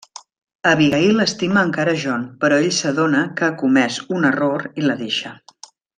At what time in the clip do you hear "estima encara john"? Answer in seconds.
1.25-2.23